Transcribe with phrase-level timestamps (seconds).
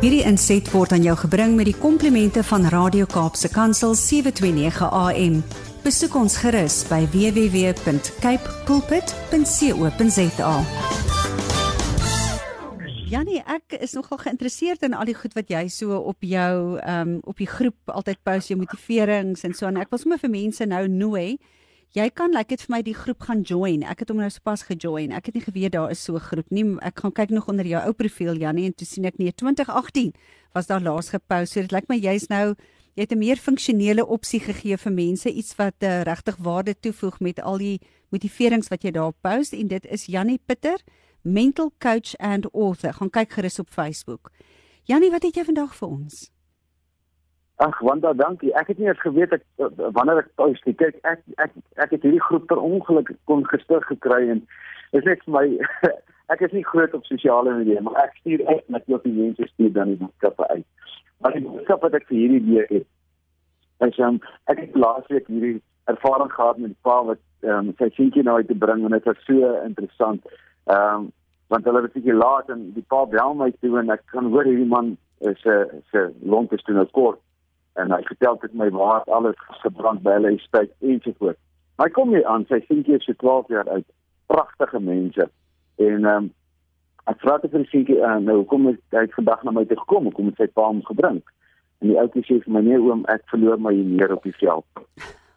[0.00, 5.34] Hierdie inset word aan jou gebring met die komplimente van Radio Kaapse Kansel 729 AM.
[5.84, 10.54] Besoek ons gerus by www.cape pulpit.co.za.
[13.12, 17.20] Janie, ek is nogal geïnteresseerd in al die goed wat jy so op jou ehm
[17.20, 20.32] um, op die groep altyd post, jou motiverings en so en ek wil sommer vir
[20.32, 21.36] mense nou nooi
[21.90, 23.82] Jy kan like dit vir my die groep gaan join.
[23.82, 25.10] Ek het hom nou sopas gejoin.
[25.10, 26.64] Ek het nie geweet daar is so 'n groep nie.
[26.86, 30.14] Ek gaan kyk nog onder jou ou profiel Janie en toe sien ek nee 2018
[30.54, 31.52] was daar laas gepost.
[31.52, 32.54] So dit lyk my jy's nou
[32.94, 37.20] jy het 'n meer funksionele opsie gegee vir mense, iets wat uh, regtig waarde toevoeg
[37.20, 40.78] met al die motiverings wat jy daar post en dit is Janie Pitter,
[41.22, 42.92] mental coach and author.
[42.92, 44.30] Gaan kyk gerus op Facebook.
[44.84, 46.30] Janie, wat het jy vandag vir ons?
[47.60, 48.54] Ag Wanda, dankie.
[48.56, 49.42] Ek het nie eens geweet ek
[49.92, 50.72] wanneer ek tuis nie.
[50.80, 51.50] Kyk, ek ek
[51.84, 54.40] ek het hierdie groep per ongeluk kon gestig gekry en
[54.96, 55.42] is net vir my
[56.32, 59.76] ek is nie groot op sosiale media, maar ek stuur uit met jou mense stuur
[59.76, 60.64] dan die boodskappe uit.
[61.20, 62.90] Maar die boodskap wat ek vir hierdie week het,
[63.90, 65.54] is um, ek het laasweek hierdie
[65.92, 68.96] ervaring gehad met 'n pa wat ehm um, sy seentjie nou uit te bring en
[68.96, 70.24] dit was so interessant.
[70.64, 71.08] Ehm um,
[71.52, 74.48] want hulle het bietjie laat en die pa bel my toe en ek kan hoor
[74.48, 77.20] hierdie man is 'n uh, se lonk is toe nou kort
[77.80, 81.40] en hy vertel dit my waar alles gebrand by hulle tyd ensovoorts.
[81.76, 83.86] Maar hy kom nie aan sy seentjie is so 12 jaar oud.
[84.28, 85.28] Pragtige mense.
[85.80, 86.30] En ehm um,
[87.08, 90.10] ek vra te vir seentjie uh, nou kom hy het vandag na my toe gekom,
[90.14, 91.22] kom met sy pa om gebring.
[91.80, 94.84] En die ouetjie sê vir my nee oom, ek verloor my hier op die veld.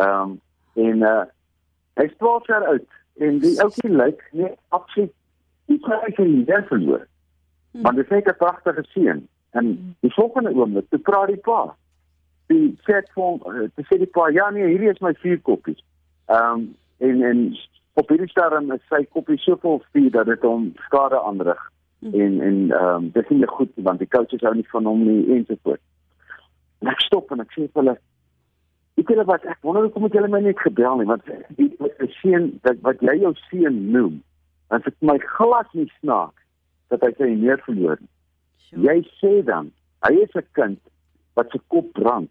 [0.00, 0.40] Ehm um,
[0.80, 1.20] en uh
[2.00, 2.86] hy's 12 jaar oud
[3.20, 5.12] en die ouetjie lyk nee absoluut
[5.68, 7.04] nie kry sy nie verloor.
[7.72, 7.82] Hmm.
[7.82, 9.28] Maar dit is 'n pragtige seun.
[9.50, 11.74] En die volgende oomblik, toe praat die pa
[12.50, 13.38] die chat van
[13.76, 15.80] te sê die pa ja nee hierdie is my vier koppies.
[16.26, 16.68] Ehm um,
[17.00, 17.44] en en
[18.00, 21.62] op hierdie stadium is sy koppie so vol vuur dat dit hom skade aanrig.
[22.00, 22.14] Hmm.
[22.14, 25.04] En en ehm um, dit is nie goed want die coaches hou nie van hom
[25.06, 25.86] nie ensovoorts.
[26.80, 27.96] En ek stop en ek sê vir hulle
[29.00, 31.70] ek weet wat ek wonder hoekom het julle my net gebel nie want die
[32.18, 34.18] seun dat wat jy jou seun noem
[34.72, 36.34] dan vir my glad nie snaak
[36.92, 38.00] dat hy sy neer verloor.
[38.66, 38.82] Sure.
[38.86, 39.70] Jy sê dan
[40.06, 40.80] hy is 'n kind
[41.40, 42.30] wat se kop brand.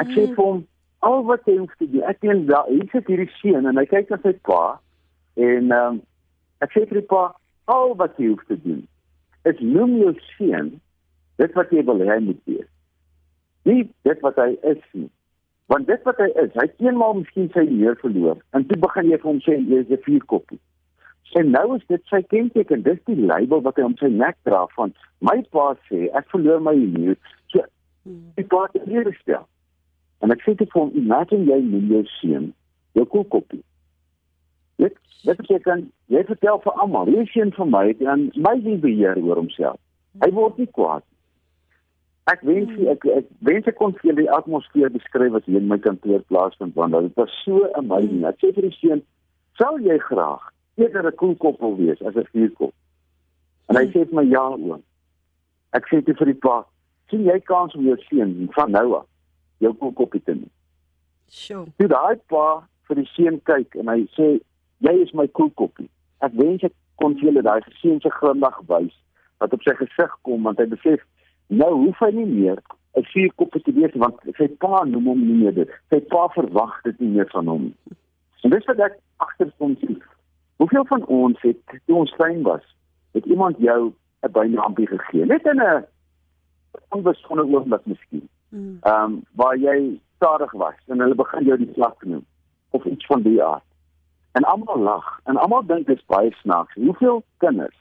[0.00, 0.14] Ek mm.
[0.16, 0.64] sê vir hom
[1.06, 2.06] al wat hy hoef te doen.
[2.08, 4.62] Ek sien daar hier sit hierdie seun en hy kyk na sy pa
[5.36, 6.00] en ehm um,
[6.62, 7.28] ek sê vir die pa
[7.72, 8.82] al wat hy hoef te doen
[9.50, 10.68] is noem jou seun
[11.42, 12.68] dit wat jy wil hê hy moet wees.
[13.66, 15.08] Nie dit wat hy is nie.
[15.72, 19.10] Want dit wat hy is, hy het eenmaal miskien sy leer verloor en toe begin
[19.10, 20.60] jy vir hom sê jy is 'n vierkoppie.
[21.40, 24.66] En nou is dit sy kenteken, dis die label wat hy om sy nek dra
[24.76, 27.16] van my pa sê ek verloor my leer.
[27.48, 27.64] So
[28.02, 28.32] Hmm.
[28.34, 29.46] Ek praat hier gestel.
[30.22, 32.50] En ek sê dit vir hom, imagine jy met jou seun,
[32.98, 33.62] jou koekoppie.
[34.82, 39.18] Dit dit beteken jy vertel vir almal, hierdie seun van my het 'n amazing beheer
[39.22, 39.78] oor homself.
[40.22, 41.04] Hy word nie kwaad.
[42.30, 42.88] Ek wens hmm.
[42.88, 46.74] ek ek wens ek kon vir die atmosfeer beskryf wat hier in my kantoor plaasvind
[46.74, 48.24] want dit was so amazing.
[48.24, 49.02] Ek sê vir die seun,
[49.58, 50.42] sou jy graag
[50.76, 52.74] eerder 'n koekoppel wees as 'n vuurkop?
[53.68, 53.92] En hy hmm.
[53.92, 54.82] sê vir my ja oom.
[55.72, 56.64] Ek sê dit vir die pa,
[57.10, 59.06] sien jy kans om jou seun van nou af
[59.62, 60.50] jou koppie te neem.
[61.32, 61.66] Sjoe.
[61.80, 64.28] Jy daai pa vir die seun kyk en hy sê
[64.84, 65.88] jy is my koppie.
[66.20, 68.94] Ek wens ek kon vir julle daai seun se glimlag wys
[69.42, 71.02] wat op sy gesig kom want hy besef
[71.50, 72.62] nou hoef hy nie meer
[72.96, 75.70] 'n vier koppie te wees want sy pa noem hom nie meer dit.
[75.90, 77.70] Sy pa verwag dit nie meer van hom.
[78.44, 80.02] En dis wat ek agterkom sien.
[80.60, 82.62] Hoeveel van ons het toe ons klein was,
[83.16, 83.92] het iemand jou
[84.22, 85.24] 'n bynaampie gegee?
[85.26, 85.84] Net in 'n
[86.88, 88.28] onbesonde oomblik miskien.
[88.48, 88.78] Hmm.
[88.80, 92.24] Ehm um, waar jy stadig was en hulle begin jou die slag noem
[92.70, 93.68] of iets van die aard.
[94.32, 96.74] En almal lag en almal dink dit is baie snaaks.
[96.74, 97.76] Hoeveel kinders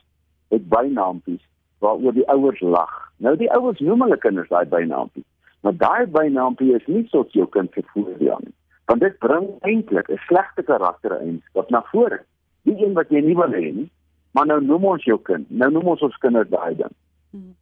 [0.49, 1.43] het bynaampies
[1.79, 3.11] waaroor die ouers lag?
[3.17, 5.25] Nou die ouers noem hulle kinders daai bynaampie.
[5.61, 8.53] Maar daai bynaampie is nie tot jou kind se voordeel nie.
[8.89, 12.23] Want dit bring eintlik 'n slegte karaktereienskap na vore.
[12.63, 13.89] Nie een wat jy nie wil hê nie,
[14.31, 15.49] maar nou noem ons jou kind.
[15.49, 16.95] Nou noem ons ons kinders daai ding.
[17.31, 17.55] Hmm.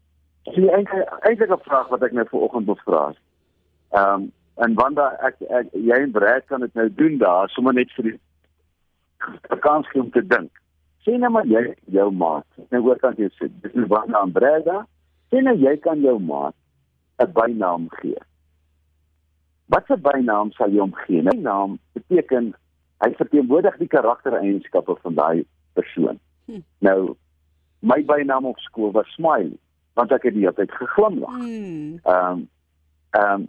[0.49, 3.01] Dis die enige vraag wat ek nou vanoggend wil vra.
[3.93, 7.73] Ehm um, en wanneer ek, ek jy en Brad kan dit nou doen daar, sommer
[7.73, 10.49] net vir die kans gee om te dink.
[11.05, 11.61] Sien nou maar jy
[11.95, 12.47] jou maat.
[12.73, 14.67] Nou hoor kan jy sê, dis nie wanneer aan Brad.
[15.31, 16.57] Sien nou jy kan jou maat
[17.23, 18.19] 'n bynaam gee.
[19.67, 21.21] Wat 'n bynaam sal jy hom gee?
[21.21, 22.53] 'n nou, Bynaam beteken
[23.05, 26.19] hy verteenwoordig die karaktereienskappe van daai persoon.
[26.45, 26.61] Hm.
[26.79, 27.15] Nou
[27.79, 29.55] my bynaam op skool was Smiley
[29.99, 31.35] want ek het die hele tyd geglimlag.
[31.35, 31.99] Hmm.
[32.03, 32.47] Ehm um,
[33.17, 33.47] ehm um,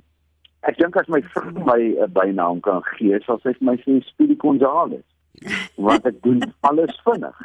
[0.69, 3.77] ek dink as my vrou my 'n uh, bynaam kan gee, sal sy vir my
[3.85, 5.07] sê Speedy Gonzales.
[5.87, 7.39] Want ek doen alles vinnig.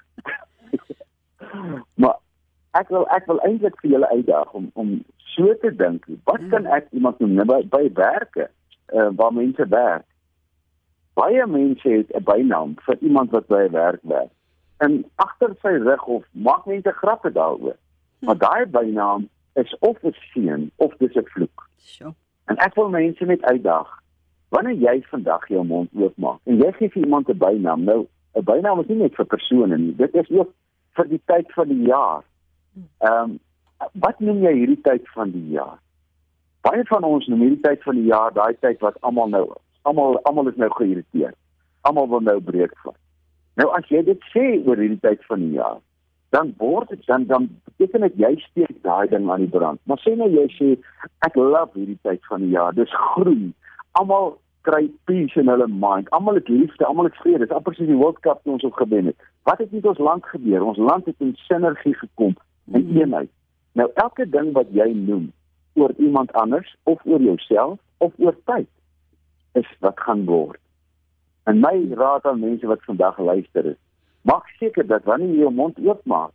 [2.01, 2.17] maar
[2.79, 4.97] ek wil ek wil eintlik vir julle uitdaag om om
[5.35, 6.09] so te dink.
[6.23, 6.73] Wat kan mm.
[6.79, 8.49] ek iemand noem by, by werke
[8.93, 10.07] uh, waar mense werk?
[11.15, 14.33] Baie mense het 'n bynaam vir iemand wat by 'n werk werk.
[14.83, 17.77] En agter sy rug of maak mense grappe daaroor.
[18.19, 18.25] Hm.
[18.25, 21.69] Maar daai bynaam is of 'n seën of dis 'n vloek.
[21.77, 22.13] Sjoe.
[22.45, 24.03] En ek wil mense net uitdaag.
[24.49, 28.43] Wanneer jy vandag jou mond oopmaak en jy gee vir iemand 'n bynaam, nou 'n
[28.43, 29.95] bynaam is nie net vir persone nie.
[29.95, 30.53] Dit is ook
[30.95, 32.23] vir die tyd van die jaar.
[32.99, 33.39] Ehm um,
[33.93, 35.79] wat noem jy hierdie tyd van die jaar?
[36.61, 39.45] Baie van ons noem hierdie tyd van die jaar daai tyd wat almal nou
[39.81, 41.35] almal almal is nou geïrriteerd.
[41.81, 42.97] Almal wil nou breek vat.
[43.55, 45.77] Nou as jy dit sê oor hierdie tyd van die jaar,
[46.29, 49.79] dan word dit dan dan beteken dit jy steek daai ding aan die brand.
[49.83, 50.71] Maar sê nou jy sê
[51.27, 52.73] ek love hierdie tyd van die jaar.
[52.73, 53.53] Dis groen.
[53.99, 54.35] Almal
[54.67, 56.09] kry peace in hulle mind.
[56.09, 57.45] Almal het liefde, almal het vrede.
[57.45, 59.29] Dis amper soos die World Cup wat ons op gewen het.
[59.43, 60.65] Wat het met ons land gebeur?
[60.65, 62.35] Ons land het in sinergie gekom
[62.73, 62.97] in mm.
[62.97, 63.31] eenheid.
[63.77, 65.31] Nou elke ding wat jy noem
[65.75, 68.69] oor iemand anders of oor jouself of oor tyd
[69.59, 70.59] is wat gaan word.
[71.45, 73.79] En my raad aan mense wat vandag luister is,
[74.25, 76.31] maak seker dat wanneer jy jou mond oopmaak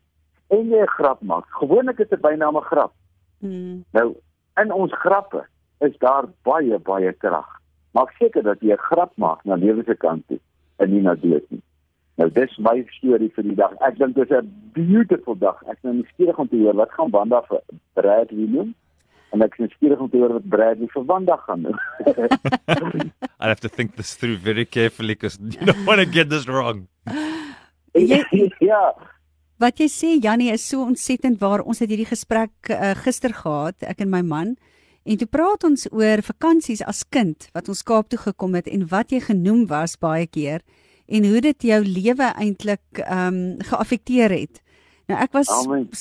[0.50, 2.92] en jy 'n grap maak, gewoonlik is dit byna 'n grap.
[3.38, 3.84] Mm.
[3.92, 4.16] Nou
[4.60, 5.46] in ons grappe
[5.80, 7.48] is daar baie baie krag.
[7.92, 10.38] Maak seker dat jy 'n grap maak na lewe se kant toe
[10.78, 11.62] en nie na dood nie.
[12.20, 13.72] Nou dis my storie vir die dag.
[13.80, 15.62] Ek dink dit is 'n beautiful dag.
[15.66, 17.60] Ek is nou nuuskierig om te hoor wat gaan Wanda vir
[17.94, 18.74] Bradley doen.
[19.32, 21.78] En ek is nuuskierig om te hoor wat Bradley vir Wanda gaan doen.
[23.40, 26.46] I have to think this through very carefully because you don't want to get this
[26.46, 26.88] wrong.
[28.10, 28.82] Jy, ja.
[29.60, 31.60] Wat jy sê Jannie is so ontsettend waar.
[31.60, 34.54] Ons het hierdie gesprek uh, gister gehad, ek en my man.
[35.04, 38.86] En toe praat ons oor vakansies as kind wat ons Kaap toe gekom het en
[38.88, 40.60] wat jy genoem was baie keer
[41.10, 44.60] en hoe dit jou lewe eintlik ehm um, geaffekteer het.
[45.10, 45.48] Nou ek was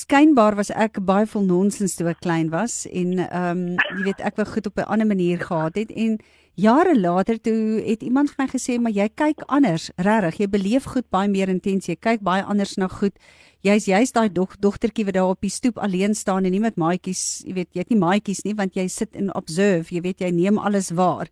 [0.04, 3.62] skynbaar was ek baie vol nonsens toe ek klein was en ehm um,
[3.98, 6.20] jy weet ek wou goed op 'n ander manier gehad het en
[6.54, 10.38] jare later toe het iemand vir my gesê maar jy kyk anders regtig.
[10.40, 11.88] Jy beleef goed baie meer intens.
[11.88, 13.18] Jy kyk baie anders na goed.
[13.62, 16.76] Jy's jy's daai dog, dogtertjie wat daar op die stoep alleen staan en nie met
[16.76, 19.94] maatjies jy weet jy het nie maatjies nie want jy sit en observe.
[19.94, 21.28] Jy weet jy neem alles waar.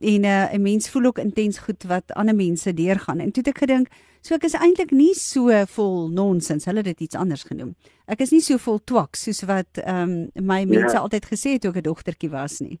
[0.00, 3.18] En uh, 'n mens voel ook intens goed wat ander mense deurgaan.
[3.20, 3.88] En toe het ek gedink
[4.28, 7.72] so ek is eintlik nie so vol nonsens hulle het dit iets anders genoem
[8.06, 11.00] ek is nie so vol twak soos wat um, my mense ja.
[11.00, 12.76] altyd gesê het toe ek 'n dogtertjie was nie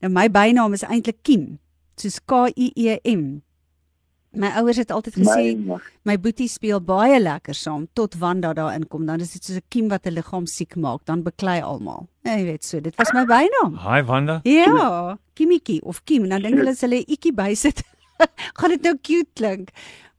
[0.00, 1.58] nou my bynaam is eintlik Kim
[1.98, 3.42] soos K I E M
[4.32, 5.76] My ouers het altyd gesê my,
[6.08, 9.04] my boetie speel baie lekker saam tot Wanda daar inkom.
[9.04, 12.08] Dan is dit soos 'n kiem wat 'n liggaam siek maak, dan beklei almal.
[12.24, 13.76] Ja, jy weet so, dit was my bynaam.
[13.76, 14.40] Hi Wanda.
[14.44, 16.28] Ja, Kimitjie of Kim.
[16.28, 17.82] Dan dink hulle as hulle 'n ikkie bysit,
[18.56, 19.68] gaan dit nou cute klink.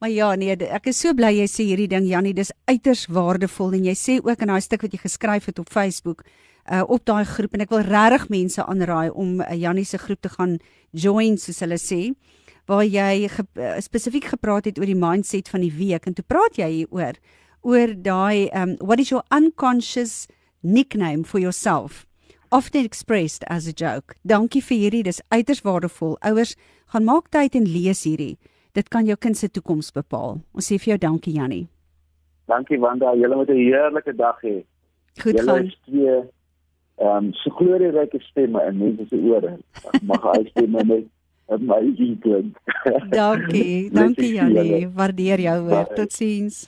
[0.03, 3.77] Maar ja, nee, ek is so bly jy sê hierdie ding Jannie, dis uiters waardevol
[3.77, 6.25] en jy sê ook in daai stuk wat jy geskryf het op Facebook
[6.67, 10.19] uh op daai groep en ek wil regtig mense aanraai om uh, Jannie se groep
[10.19, 10.57] te gaan
[10.91, 12.01] join soos hulle sê
[12.67, 16.27] waar jy ge, uh, spesifiek gepraat het oor die mindset van die week en toe
[16.27, 17.23] praat jy hieroor
[17.63, 20.25] oor daai um what is your unconscious
[20.59, 22.03] nickname for yourself
[22.51, 24.19] often expressed as a joke.
[24.27, 26.19] Dankie vir hierdie, dis uiters waardevol.
[26.27, 26.57] Ouers,
[26.91, 28.35] gaan maak tyd en lees hierdie.
[28.73, 30.39] Dit kan jou kind se toekoms bepaal.
[30.53, 31.67] Ons sê vir jou dankie Jannie.
[32.49, 34.63] Dankie Wanda, julle moet 'n heerlike dag hê.
[35.21, 35.73] Goed julle gaan.
[35.85, 36.15] Twee
[36.97, 39.57] ehm um, so glorieryke stemme in mense se ore.
[40.01, 41.05] Mag hy stemme net
[41.49, 42.57] amazing klink.
[43.09, 44.87] Dankie, dankie Janie.
[44.87, 45.87] Waardeer jou hoor.
[45.95, 46.67] Totsiens.